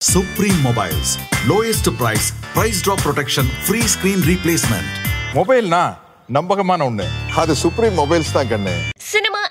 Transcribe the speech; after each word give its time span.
Supreme 0.00 0.62
Mobiles. 0.62 1.18
Lowest 1.44 1.86
price, 1.96 2.30
price 2.54 2.80
drop 2.80 2.98
protection, 2.98 3.46
free 3.66 3.82
screen 3.84 4.20
replacement. 4.22 4.86
மொபைல்னா 5.34 5.80
நம்பகமான 6.28 6.84
ஒண்ணு 6.90 7.06
அது 7.34 7.54
supreme 7.62 7.96
mobiles 8.00 8.30
தான் 8.36 8.50
கண்ணு 8.52 8.74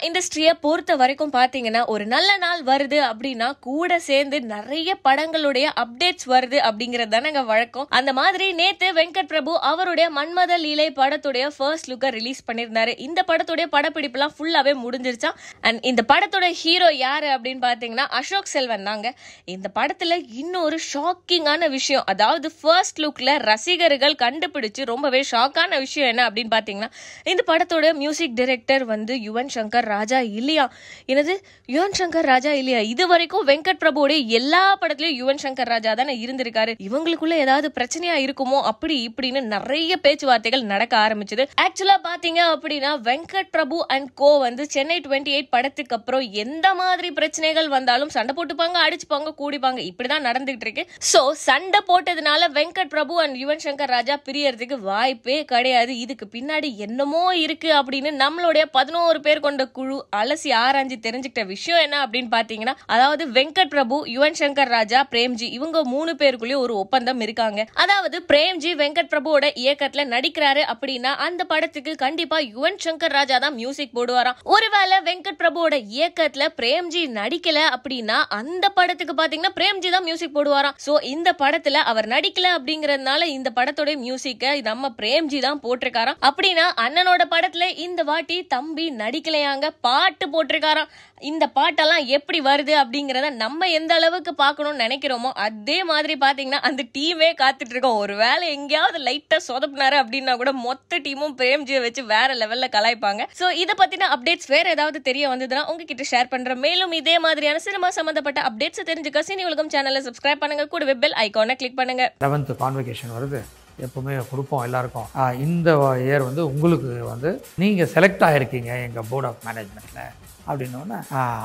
இண்டஸ்ட்ரியை 0.06 0.52
பொறுத்த 0.62 0.96
வரைக்கும் 0.96 1.32
பார்த்தீங்கன்னா 1.32 1.82
ஒரு 1.94 2.06
நல்ல 2.06 2.30
நாள் 2.38 2.62
வருது 2.64 3.00
அப்படின்னா 3.10 3.48
கூட 3.60 4.00
சேர்ந்து 4.00 4.38
நிறைய 4.42 4.90
படங்களுடைய 5.08 5.66
அப்டேட்ஸ் 5.84 6.28
வருது 6.28 6.58
அப்படிங்கிறது 6.68 7.12
தானங்க 7.16 7.42
வழக்கம். 7.46 7.88
அந்த 7.90 8.12
மாதிரி 8.14 8.48
நேத்து 8.54 8.88
வெங்கட் 8.94 9.30
பிரபு 9.32 9.54
அவருடைய 9.72 10.08
மன்மத 10.18 10.58
லீலை 10.58 10.88
படத்துடைய 10.92 11.46
ஃபர்ஸ்ட் 11.58 11.90
லுக்கை 11.92 12.12
ரிலீஸ் 12.18 12.42
பண்ணியிருந்தாரு 12.48 12.94
இந்த 13.08 13.24
படத்துடைய 13.28 13.68
படப்பிடிப்புலாம் 13.76 14.34
ஃபுல்லாவே 14.38 14.74
முடிஞ்சிருச்சா? 14.84 15.32
அண்ட் 15.62 15.80
இந்த 15.92 16.04
படத்தோட 16.14 16.50
ஹீரோ 16.62 16.90
யாரு 16.94 17.30
அப்படின்னு 17.36 17.64
பார்த்தீங்கன்னா 17.68 18.08
அசோக் 18.20 18.52
செல்வன் 18.54 18.84
தாங்க. 18.84 19.08
இந்த 19.46 19.68
படத்துல 19.80 20.20
இன்னொரு 20.44 20.80
ஷாக்கிங்கான 20.94 21.70
விஷயம் 21.70 22.06
அதாவது 22.06 22.48
ஃபர்ஸ்ட் 22.62 23.02
லுக்ல 23.06 23.38
ரசிகர்கள் 23.50 24.16
கண்டுபிடிச்சு 24.26 24.84
ரொம்பவே 24.94 25.24
ஷாக்கான 25.32 25.80
விஷயம் 25.86 26.10
என்ன 26.10 26.30
அப்படின்னு 26.30 26.54
பார்த்தீங்கன்னா 26.56 26.92
இந்த 27.32 27.44
படத்தோட 27.52 27.94
மியூசிக் 28.04 28.38
டிரெக்டர் 28.42 28.84
வந்து 28.94 29.16
யுவன் 29.28 29.54
சங்கர் 29.56 29.87
ராஜா 29.88 30.20
இல்லையா? 30.40 30.66
என்னது? 31.12 31.36
யுவன் 31.76 31.98
சங்கர் 32.00 32.30
ராஜா 32.32 32.52
இல்லையா? 32.62 32.80
இது 32.94 33.04
வரைக்கும் 33.08 33.48
வெங்கட் 33.48 33.82
பிரபுடைய 33.84 34.20
எல்லா 34.40 34.64
படத்துலயும் 34.82 35.20
யுவன் 35.22 35.42
சங்கர் 35.44 35.72
ராஜா 35.74 35.94
தானே 35.94 36.16
இருந்திருக்காரு. 36.26 36.74
இவங்களுக்குள்ள 36.88 37.36
ஏதாவது 37.46 37.70
பிரச்சனையா 37.78 38.16
இருக்குமோ? 38.26 38.60
அப்படி 38.72 38.96
இப்படின்னு 39.08 39.42
நிறைய 39.56 39.98
பேச்சுவார்த்தைகள் 40.06 40.66
நடக்க 40.74 40.94
ஆரம்பிச்சது. 41.06 41.46
ஆக்சுவலா 41.66 41.98
பாத்தீங்க 42.10 42.42
அப்படின்னா 42.54 42.94
வெங்கட் 43.10 43.52
பிரபு 43.52 43.78
அண்ட் 43.88 44.10
கோ 44.14 44.32
வந்து 44.46 44.66
சென்னை 44.76 45.00
டுவெண்ட்டி 45.08 45.34
எயிட் 45.38 45.54
படத்துக்கு 45.56 45.96
அப்புறம் 45.96 46.26
எந்த 46.44 46.68
மாதிரி 46.82 47.12
பிரச்சனைகள் 47.12 47.70
வந்தாலும் 47.76 48.14
சண்டை 48.18 48.34
போட்டுப்பாங்க 48.38 48.78
அடிச்சுப்பாங்க 48.88 49.32
கூடிப்பாங்க. 49.42 49.80
இப்படிதான் 49.90 50.28
நடந்துகிட்டு 50.30 50.66
இருக்கு. 50.68 50.86
சோ 51.12 51.22
சண்டை 51.48 51.82
போட்டதுனால 51.90 52.52
வெங்கட் 52.60 52.94
பிரபு 52.96 53.16
அண்ட் 53.24 53.38
யுவன் 53.44 53.64
சங்கர் 53.66 53.94
ராஜா 53.96 54.18
பிரியறதுக்கு 54.28 54.78
வாய்ப்பே 54.90 55.38
கிடையாது. 55.54 55.94
இதுக்கு 56.06 56.26
பின்னாடி 56.32 56.70
என்னமோ 56.86 57.24
இருக்கு 57.46 57.70
அப்படின்னு 57.80 58.12
நம்மளுடைய 58.24 58.64
பதினோரு 58.78 59.20
பேர் 59.26 59.46
கொண்ட 59.46 59.64
குழு 59.78 59.98
அலசி 60.20 60.50
ஆராய்ஞ்சு 60.64 60.98
தெரிஞ்சுக்கிட்ட 61.06 61.46
விஷயம் 61.54 61.82
என்ன 61.86 61.96
அப்படின்னு 62.04 62.30
பாத்தீங்கன்னா 62.36 62.74
அதாவது 62.94 63.24
வெங்கட் 63.38 63.72
பிரபு 63.74 63.96
யுவன் 64.14 64.38
சங்கர் 64.40 64.72
ராஜா 64.76 65.00
பிரேம்ஜி 65.12 65.48
இவங்க 65.58 65.78
மூணு 65.94 66.12
பேருக்குள்ளேயும் 66.22 66.64
ஒரு 66.66 66.74
ஒப்பந்தம் 66.84 67.22
இருக்காங்க. 67.26 67.60
அதாவது 67.84 68.18
பிரேம்ஜி 68.32 68.72
வெங்கட் 68.82 69.12
பிரபுவோட 69.12 69.46
இயக்கத்துல 69.64 70.06
நடிக்கிறாரு 70.14 70.64
அப்படின்னா 70.74 71.12
அந்த 71.28 71.42
படத்துக்கு 71.52 71.92
கண்டிப்பா 72.06 72.40
யுவன் 72.54 72.80
சங்கர் 72.86 73.16
ராஜா 73.18 73.38
தான் 73.46 73.56
மியூசிக் 73.60 73.94
போடுவாராம். 73.98 74.40
ஒருவேளை 74.56 74.98
வெங்கட் 75.10 75.40
பிரபுவோட 75.42 75.76
இயக்கத்துல 75.98 76.48
பிரேம்ஜி 76.62 77.04
நடிக்கல 77.20 77.60
அப்படின்னா 77.76 78.18
அந்த 78.40 78.66
படத்துக்கு 78.80 79.16
பாத்தீங்கன்னா 79.22 79.54
பிரேம்ஜி 79.60 79.92
தான் 79.98 80.08
மியூசிக் 80.10 80.36
போடுவாராம். 80.38 80.78
சோ 80.86 80.96
இந்த 81.14 81.30
படத்துல 81.44 81.84
அவர் 81.94 82.10
நடிக்கல 82.16 82.48
அப்படிங்கறதுனால 82.58 83.30
இந்த 83.38 83.52
படத்தோட 83.60 83.96
மியூசிக்க 84.06 84.56
நம்ம 84.72 84.94
பிரேம்ஜி 85.02 85.42
தான் 85.48 85.64
போட்டிருக்காராம். 85.68 86.20
அப்படின்னா 86.30 86.68
அண்ணனோட 86.86 87.24
படத்துல 87.36 87.70
இந்த 87.88 88.02
வாட்டி 88.12 88.40
தம்பி 88.56 88.88
நடிக்கலையாங்க 89.04 89.66
பாட்டு 89.88 90.28
போட்டிருக்காராம். 90.34 90.92
இந்த 91.32 91.46
பாட்டெல்லாம் 91.58 92.06
எப்படி 92.16 92.40
வருது 92.48 92.74
அப்படிங்கிறத 92.82 93.30
நம்ம 93.44 93.70
எந்த 93.80 93.94
அளவுக்கு 94.00 94.32
பார்க்கணும்னு 94.44 94.84
நினைக்கிறோமோ 94.86 95.32
அதே 95.48 95.80
மாதிரி 95.92 96.16
பார்த்தீங்கன்னா 96.26 96.62
அந்த 96.70 96.82
டீமே 96.98 97.32
காத்துட்ருக்கோம். 97.44 97.86
இருக்கோம் 97.88 98.04
ஒருவேளை 98.04 98.46
எங்கேயாவது 98.56 99.00
லைட்டாக 99.08 99.42
சொதப்பினாரு 99.50 99.98
அப்படின்னா 100.02 100.34
கூட 100.42 100.52
மொத்த 100.66 101.00
டீமும் 101.06 101.36
பிரேம்ஜியை 101.40 101.82
வச்சு 101.86 102.02
வேற 102.14 102.30
லெவலில் 102.42 102.74
கலாய்ப்பாங்க. 102.76 103.24
ஸோ 103.40 103.46
இதை 103.64 103.74
பற்றின 103.82 104.10
அப்டேட்ஸ் 104.16 104.52
வேற 104.56 104.66
ஏதாவது 104.76 105.02
தெரிய 105.10 105.26
வந்ததுன்னா 105.34 105.64
உங்ககிட்ட 105.72 106.06
ஷேர் 106.14 106.32
பண்ணுறேன் 106.34 106.64
மேலும் 106.66 106.96
இதே 107.02 107.16
மாதிரியான 107.28 107.62
சினிமா 107.68 107.90
சம்பந்தப்பட்ட 108.00 108.42
அப்டேட்ஸை 108.50 108.86
தெரிஞ்சுக்க 108.92 109.28
சினி 109.30 109.46
உலகம் 109.52 109.74
சேனலை 109.76 110.02
சப்ஸ்கிரைப் 110.10 110.44
பண்ணுங்கள் 110.44 110.74
கூட 110.76 110.96
பெல் 111.06 111.18
ஐக்கானை 111.26 111.58
கிளிக் 111.62 111.80
பண்ணுங்க. 111.82 112.06
லெவன்த்து 112.26 112.62
கான்வெகேஷன் 112.64 113.16
வருது. 113.18 113.42
எப்போவுமே 113.86 114.14
கொடுப்போம் 114.30 114.64
எல்லாருக்கும். 114.68 115.10
இந்த 115.46 115.70
இயர் 116.06 116.28
வந்து 116.30 116.44
உங்களுக்கு 116.52 116.92
வந்து 117.12 117.30
நீங்கள் 117.64 117.92
செலக்ட் 117.96 118.26
ஆகிருக்கீங்க 118.28 118.72
எங்கள் 118.88 119.08
போர்ட் 119.10 119.28
ஆஃப் 119.30 119.44
மேனேஜ்மெண்ட்டில் 119.48 120.08
அப்படின்னோடனே 120.50 120.98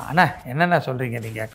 அண்ணா 0.08 0.24
என்னென்ன 0.50 0.76
சொல்கிறீங்க 0.86 1.18
நீங்கள் 1.26 1.44